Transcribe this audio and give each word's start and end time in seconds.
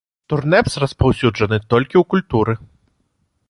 Турнэпс 0.31 0.77
распаўсюджаны 0.83 1.57
толькі 1.75 1.95
ў 2.01 2.03
культуры. 2.15 2.53